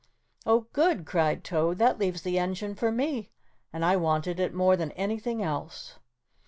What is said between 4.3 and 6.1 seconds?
it more than anything else."